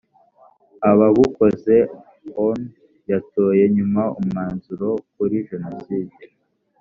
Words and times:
ababukoze 0.89 1.75
onu 2.45 2.67
yatoye 3.11 3.63
nyuma 3.75 4.03
umwanzuro 4.19 4.89
kuri 5.13 5.35
jenoside 5.49 6.23